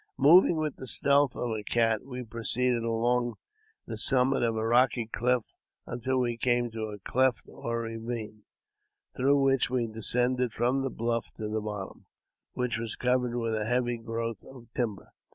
Moving 0.17 0.55
with 0.57 0.77
the 0.77 0.87
stealth 0.87 1.35
of 1.35 1.51
a 1.51 1.61
cat, 1.61 2.03
we 2.03 2.23
proceeded 2.23 2.81
along 2.81 3.35
the 3.85 3.99
summit 3.99 4.41
of 4.41 4.55
a 4.55 4.65
rocky 4.65 5.05
cliff 5.05 5.53
until 5.85 6.17
we 6.17 6.37
came 6.37 6.71
to 6.71 6.85
a 6.85 6.97
cleft 6.97 7.43
or 7.47 7.81
ravine, 7.81 8.41
through 9.15 9.39
which 9.39 9.69
we 9.69 9.85
descended 9.85 10.53
from 10.53 10.81
the 10.81 10.89
bluff 10.89 11.31
to 11.35 11.47
the 11.47 11.61
bottom, 11.61 12.07
which 12.53 12.79
was 12.79 12.97
■covered 12.99 13.39
with 13.39 13.53
a 13.53 13.65
heavy 13.65 13.99
growth 13.99 14.43
of 14.43 14.73
timber. 14.75 15.13